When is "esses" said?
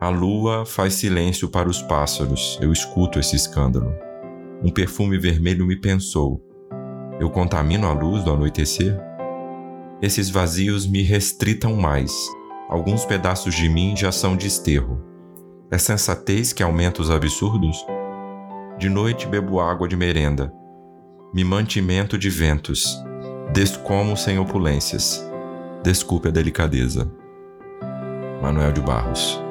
10.00-10.30